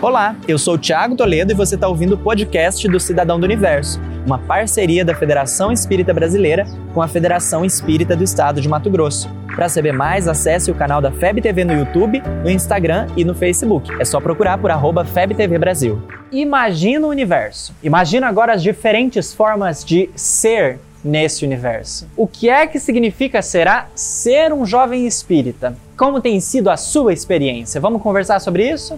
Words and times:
Olá, 0.00 0.36
eu 0.46 0.60
sou 0.60 0.74
o 0.74 0.78
Thiago 0.78 1.16
Toledo 1.16 1.50
e 1.50 1.56
você 1.56 1.74
está 1.74 1.88
ouvindo 1.88 2.14
o 2.14 2.18
podcast 2.18 2.86
do 2.86 3.00
Cidadão 3.00 3.40
do 3.40 3.42
Universo, 3.42 4.00
uma 4.24 4.38
parceria 4.38 5.04
da 5.04 5.12
Federação 5.12 5.72
Espírita 5.72 6.14
Brasileira 6.14 6.64
com 6.94 7.02
a 7.02 7.08
Federação 7.08 7.64
Espírita 7.64 8.14
do 8.14 8.22
Estado 8.22 8.60
de 8.60 8.68
Mato 8.68 8.88
Grosso. 8.88 9.28
Para 9.56 9.68
saber 9.68 9.90
mais, 9.90 10.28
acesse 10.28 10.70
o 10.70 10.74
canal 10.74 11.00
da 11.00 11.10
FEB 11.10 11.40
TV 11.42 11.64
no 11.64 11.72
YouTube, 11.72 12.22
no 12.44 12.48
Instagram 12.48 13.08
e 13.16 13.24
no 13.24 13.34
Facebook. 13.34 13.90
É 14.00 14.04
só 14.04 14.20
procurar 14.20 14.58
por 14.58 14.70
arroba 14.70 15.04
FebTV 15.04 15.58
Brasil. 15.58 16.00
Imagina 16.30 17.04
o 17.04 17.10
universo. 17.10 17.74
Imagina 17.82 18.28
agora 18.28 18.52
as 18.52 18.62
diferentes 18.62 19.34
formas 19.34 19.84
de 19.84 20.08
ser 20.14 20.78
nesse 21.02 21.44
universo. 21.44 22.06
O 22.16 22.28
que 22.28 22.48
é 22.48 22.68
que 22.68 22.78
significa 22.78 23.42
será 23.42 23.88
ser 23.96 24.52
um 24.52 24.64
jovem 24.64 25.08
espírita? 25.08 25.76
Como 25.96 26.20
tem 26.20 26.38
sido 26.38 26.70
a 26.70 26.76
sua 26.76 27.12
experiência? 27.12 27.80
Vamos 27.80 28.00
conversar 28.00 28.38
sobre 28.38 28.70
isso? 28.70 28.96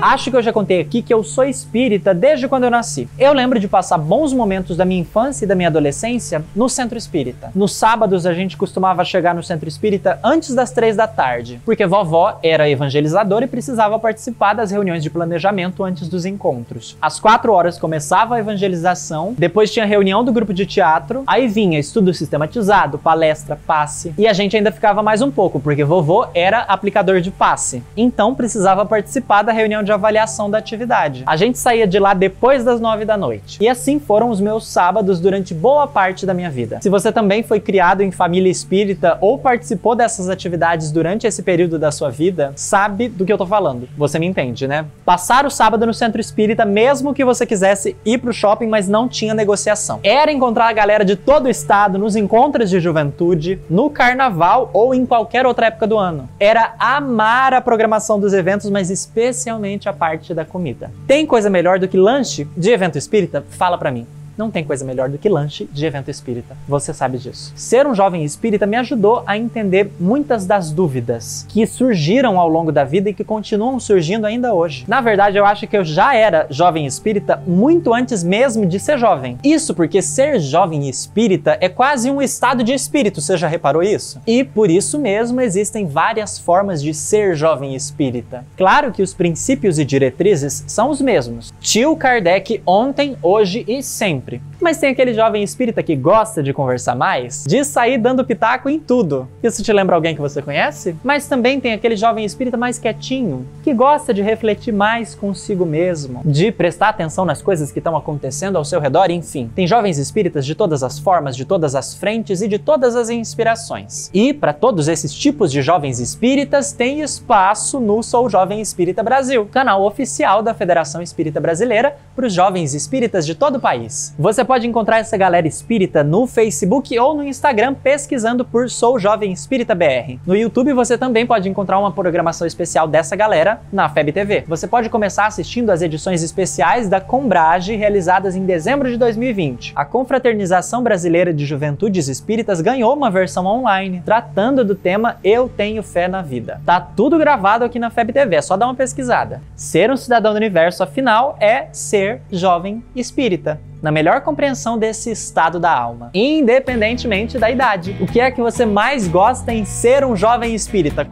Acho 0.00 0.30
que 0.30 0.36
eu 0.36 0.42
já 0.42 0.52
contei 0.52 0.80
aqui 0.80 1.02
que 1.02 1.12
eu 1.12 1.24
sou 1.24 1.42
espírita 1.42 2.14
desde 2.14 2.46
quando 2.46 2.62
eu 2.62 2.70
nasci. 2.70 3.08
Eu 3.18 3.32
lembro 3.32 3.58
de 3.58 3.66
passar 3.66 3.98
bons 3.98 4.32
momentos 4.32 4.76
da 4.76 4.84
minha 4.84 5.00
infância 5.00 5.44
e 5.44 5.48
da 5.48 5.56
minha 5.56 5.68
adolescência 5.68 6.44
no 6.54 6.68
centro 6.68 6.96
espírita. 6.96 7.50
Nos 7.52 7.74
sábados 7.74 8.24
a 8.24 8.32
gente 8.32 8.56
costumava 8.56 9.04
chegar 9.04 9.34
no 9.34 9.42
centro 9.42 9.68
espírita 9.68 10.20
antes 10.22 10.54
das 10.54 10.70
três 10.70 10.94
da 10.94 11.08
tarde, 11.08 11.60
porque 11.64 11.84
vovó 11.84 12.38
era 12.44 12.70
evangelizadora 12.70 13.46
e 13.46 13.48
precisava 13.48 13.98
participar 13.98 14.54
das 14.54 14.70
reuniões 14.70 15.02
de 15.02 15.10
planejamento 15.10 15.82
antes 15.82 16.08
dos 16.08 16.24
encontros. 16.24 16.96
Às 17.02 17.18
quatro 17.18 17.52
horas 17.52 17.76
começava 17.76 18.36
a 18.36 18.38
evangelização, 18.38 19.34
depois 19.36 19.72
tinha 19.72 19.84
reunião 19.84 20.22
do 20.22 20.32
grupo 20.32 20.54
de 20.54 20.64
teatro, 20.64 21.24
aí 21.26 21.48
vinha 21.48 21.76
estudo 21.76 22.14
sistematizado, 22.14 22.98
palestra, 22.98 23.58
passe, 23.66 24.14
e 24.16 24.28
a 24.28 24.32
gente 24.32 24.56
ainda 24.56 24.70
ficava 24.70 25.02
mais 25.02 25.22
um 25.22 25.30
pouco, 25.30 25.58
porque 25.58 25.82
vovô 25.82 26.28
era 26.34 26.60
aplicador 26.60 27.20
de 27.20 27.32
passe. 27.32 27.82
Então 27.96 28.32
precisava 28.32 28.86
participar 28.86 29.42
da 29.42 29.50
reunião 29.50 29.82
de 29.82 29.88
avaliação 29.98 30.50
da 30.50 30.58
atividade. 30.58 31.22
A 31.26 31.36
gente 31.36 31.58
saía 31.58 31.86
de 31.86 31.98
lá 31.98 32.14
depois 32.14 32.64
das 32.64 32.80
nove 32.80 33.04
da 33.04 33.16
noite. 33.16 33.58
E 33.60 33.68
assim 33.68 33.98
foram 33.98 34.30
os 34.30 34.40
meus 34.40 34.66
sábados 34.66 35.20
durante 35.20 35.52
boa 35.52 35.86
parte 35.86 36.24
da 36.24 36.32
minha 36.32 36.50
vida. 36.50 36.78
Se 36.80 36.88
você 36.88 37.12
também 37.12 37.42
foi 37.42 37.60
criado 37.60 38.02
em 38.02 38.10
família 38.10 38.50
espírita 38.50 39.18
ou 39.20 39.38
participou 39.38 39.94
dessas 39.94 40.28
atividades 40.28 40.90
durante 40.90 41.26
esse 41.26 41.42
período 41.42 41.78
da 41.78 41.92
sua 41.92 42.10
vida, 42.10 42.52
sabe 42.56 43.08
do 43.08 43.24
que 43.24 43.32
eu 43.32 43.38
tô 43.38 43.46
falando. 43.46 43.88
Você 43.96 44.18
me 44.18 44.26
entende, 44.26 44.66
né? 44.66 44.86
Passar 45.04 45.44
o 45.44 45.50
sábado 45.50 45.86
no 45.86 45.92
centro 45.92 46.20
espírita, 46.20 46.64
mesmo 46.64 47.12
que 47.12 47.24
você 47.24 47.44
quisesse 47.44 47.96
ir 48.04 48.18
pro 48.18 48.32
shopping, 48.32 48.66
mas 48.66 48.88
não 48.88 49.08
tinha 49.08 49.34
negociação. 49.34 50.00
Era 50.02 50.32
encontrar 50.32 50.68
a 50.68 50.72
galera 50.72 51.04
de 51.04 51.16
todo 51.16 51.46
o 51.46 51.50
estado 51.50 51.98
nos 51.98 52.16
encontros 52.16 52.70
de 52.70 52.80
juventude, 52.80 53.60
no 53.68 53.90
carnaval 53.90 54.70
ou 54.72 54.94
em 54.94 55.04
qualquer 55.04 55.44
outra 55.44 55.66
época 55.66 55.86
do 55.86 55.98
ano. 55.98 56.28
Era 56.40 56.74
amar 56.78 57.52
a 57.52 57.60
programação 57.60 58.18
dos 58.18 58.32
eventos, 58.32 58.70
mas 58.70 58.90
especialmente 58.90 59.77
a 59.86 59.92
parte 59.92 60.32
da 60.32 60.46
comida. 60.46 60.90
Tem 61.06 61.26
coisa 61.26 61.50
melhor 61.50 61.78
do 61.78 61.86
que 61.86 61.98
lanche 61.98 62.48
de 62.56 62.70
evento 62.70 62.96
espírita? 62.96 63.44
Fala 63.50 63.76
para 63.76 63.90
mim. 63.90 64.06
Não 64.38 64.52
tem 64.52 64.62
coisa 64.62 64.84
melhor 64.84 65.08
do 65.08 65.18
que 65.18 65.28
lanche 65.28 65.68
de 65.72 65.84
evento 65.84 66.12
espírita. 66.12 66.56
Você 66.68 66.94
sabe 66.94 67.18
disso. 67.18 67.52
Ser 67.56 67.88
um 67.88 67.94
jovem 67.94 68.22
espírita 68.22 68.66
me 68.66 68.76
ajudou 68.76 69.24
a 69.26 69.36
entender 69.36 69.90
muitas 69.98 70.46
das 70.46 70.70
dúvidas 70.70 71.44
que 71.48 71.66
surgiram 71.66 72.38
ao 72.38 72.48
longo 72.48 72.70
da 72.70 72.84
vida 72.84 73.10
e 73.10 73.14
que 73.14 73.24
continuam 73.24 73.80
surgindo 73.80 74.24
ainda 74.24 74.54
hoje. 74.54 74.84
Na 74.86 75.00
verdade, 75.00 75.36
eu 75.36 75.44
acho 75.44 75.66
que 75.66 75.76
eu 75.76 75.84
já 75.84 76.14
era 76.14 76.46
jovem 76.50 76.86
espírita 76.86 77.42
muito 77.48 77.92
antes 77.92 78.22
mesmo 78.22 78.64
de 78.64 78.78
ser 78.78 78.96
jovem. 78.96 79.36
Isso 79.42 79.74
porque 79.74 80.00
ser 80.00 80.38
jovem 80.38 80.88
espírita 80.88 81.58
é 81.60 81.68
quase 81.68 82.08
um 82.08 82.22
estado 82.22 82.62
de 82.62 82.72
espírito, 82.72 83.20
você 83.20 83.36
já 83.36 83.48
reparou 83.48 83.82
isso? 83.82 84.20
E 84.24 84.44
por 84.44 84.70
isso 84.70 85.00
mesmo 85.00 85.40
existem 85.40 85.84
várias 85.84 86.38
formas 86.38 86.80
de 86.80 86.94
ser 86.94 87.34
jovem 87.34 87.74
espírita. 87.74 88.44
Claro 88.56 88.92
que 88.92 89.02
os 89.02 89.12
princípios 89.12 89.80
e 89.80 89.84
diretrizes 89.84 90.62
são 90.68 90.90
os 90.90 91.00
mesmos. 91.00 91.52
Tio 91.60 91.96
Kardec 91.96 92.62
ontem, 92.64 93.16
hoje 93.20 93.64
e 93.66 93.82
sempre 93.82 94.27
sempre. 94.28 94.42
Mas 94.60 94.78
tem 94.78 94.90
aquele 94.90 95.14
jovem 95.14 95.42
espírita 95.42 95.82
que 95.82 95.96
gosta 95.96 96.42
de 96.42 96.52
conversar 96.52 96.94
mais, 96.94 97.44
de 97.46 97.64
sair 97.64 97.96
dando 97.96 98.24
pitaco 98.24 98.68
em 98.68 98.78
tudo. 98.78 99.26
Isso 99.42 99.62
te 99.62 99.72
lembra 99.72 99.96
alguém 99.96 100.14
que 100.14 100.20
você 100.20 100.42
conhece? 100.42 100.94
Mas 101.02 101.26
também 101.26 101.58
tem 101.58 101.72
aquele 101.72 101.96
jovem 101.96 102.24
espírita 102.24 102.56
mais 102.56 102.78
quietinho, 102.78 103.46
que 103.62 103.72
gosta 103.72 104.12
de 104.12 104.20
refletir 104.20 104.72
mais 104.72 105.14
consigo 105.14 105.64
mesmo, 105.64 106.20
de 106.24 106.52
prestar 106.52 106.90
atenção 106.90 107.24
nas 107.24 107.40
coisas 107.40 107.72
que 107.72 107.78
estão 107.78 107.96
acontecendo 107.96 108.56
ao 108.56 108.64
seu 108.64 108.80
redor, 108.80 109.10
enfim. 109.10 109.50
Tem 109.54 109.66
jovens 109.66 109.98
espíritas 109.98 110.44
de 110.44 110.54
todas 110.54 110.82
as 110.82 110.98
formas, 110.98 111.36
de 111.36 111.44
todas 111.44 111.74
as 111.74 111.94
frentes 111.94 112.42
e 112.42 112.48
de 112.48 112.58
todas 112.58 112.94
as 112.94 113.08
inspirações. 113.08 114.10
E 114.12 114.34
para 114.34 114.52
todos 114.52 114.88
esses 114.88 115.14
tipos 115.14 115.50
de 115.50 115.62
jovens 115.62 116.00
espíritas 116.00 116.72
tem 116.72 117.00
espaço 117.00 117.80
no 117.80 118.02
Sou 118.02 118.28
Jovem 118.28 118.60
Espírita 118.60 119.02
Brasil, 119.02 119.46
canal 119.46 119.84
oficial 119.84 120.42
da 120.42 120.52
Federação 120.52 121.00
Espírita 121.00 121.40
Brasileira 121.40 121.96
para 122.14 122.26
os 122.26 122.32
jovens 122.32 122.74
espíritas 122.74 123.24
de 123.24 123.34
todo 123.34 123.56
o 123.56 123.60
país. 123.60 124.12
Você 124.20 124.44
pode 124.44 124.66
encontrar 124.66 124.98
essa 124.98 125.16
galera 125.16 125.46
espírita 125.46 126.02
no 126.02 126.26
Facebook 126.26 126.98
ou 126.98 127.14
no 127.14 127.22
Instagram 127.22 127.72
pesquisando 127.72 128.44
por 128.44 128.68
Sou 128.68 128.98
Jovem 128.98 129.30
Espírita 129.30 129.76
BR. 129.76 130.18
No 130.26 130.34
YouTube 130.34 130.72
você 130.72 130.98
também 130.98 131.24
pode 131.24 131.48
encontrar 131.48 131.78
uma 131.78 131.92
programação 131.92 132.44
especial 132.44 132.88
dessa 132.88 133.14
galera 133.14 133.60
na 133.72 133.88
FEB 133.88 134.10
TV. 134.10 134.44
Você 134.48 134.66
pode 134.66 134.90
começar 134.90 135.26
assistindo 135.26 135.70
as 135.70 135.82
edições 135.82 136.20
especiais 136.24 136.88
da 136.88 137.00
Combrage 137.00 137.76
realizadas 137.76 138.34
em 138.34 138.44
dezembro 138.44 138.90
de 138.90 138.96
2020. 138.96 139.72
A 139.76 139.84
Confraternização 139.84 140.82
Brasileira 140.82 141.32
de 141.32 141.46
Juventudes 141.46 142.08
Espíritas 142.08 142.60
ganhou 142.60 142.92
uma 142.96 143.12
versão 143.12 143.46
online 143.46 144.02
tratando 144.04 144.64
do 144.64 144.74
tema 144.74 145.18
Eu 145.22 145.48
Tenho 145.48 145.80
Fé 145.80 146.08
na 146.08 146.22
Vida. 146.22 146.60
Tá 146.66 146.80
tudo 146.80 147.18
gravado 147.18 147.64
aqui 147.64 147.78
na 147.78 147.88
FEB 147.88 148.12
TV, 148.12 148.34
é 148.34 148.42
só 148.42 148.56
dar 148.56 148.66
uma 148.66 148.74
pesquisada. 148.74 149.40
Ser 149.54 149.92
um 149.92 149.96
cidadão 149.96 150.32
do 150.32 150.38
universo, 150.38 150.82
afinal, 150.82 151.36
é 151.38 151.68
ser 151.70 152.20
jovem 152.32 152.82
espírita 152.96 153.60
na 153.82 153.90
melhor 153.90 154.20
compreensão 154.20 154.78
desse 154.78 155.10
estado 155.10 155.60
da 155.60 155.72
alma, 155.72 156.10
independentemente 156.14 157.38
da 157.38 157.50
idade. 157.50 157.96
O 158.00 158.06
que 158.06 158.20
é 158.20 158.30
que 158.30 158.40
você 158.40 158.66
mais 158.66 159.06
gosta 159.06 159.52
em 159.52 159.64
ser 159.64 160.04
um 160.04 160.16
jovem 160.16 160.54
espírita? 160.54 161.08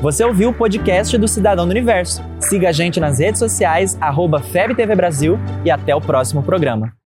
Você 0.00 0.24
ouviu 0.24 0.50
o 0.50 0.54
podcast 0.54 1.18
do 1.18 1.26
Cidadão 1.26 1.66
do 1.66 1.72
Universo. 1.72 2.22
Siga 2.38 2.68
a 2.68 2.72
gente 2.72 3.00
nas 3.00 3.18
redes 3.18 3.40
sociais, 3.40 3.98
arroba 4.00 4.40
FebTV 4.40 4.94
Brasil 4.94 5.38
e 5.64 5.70
até 5.70 5.94
o 5.94 6.00
próximo 6.00 6.40
programa. 6.40 6.92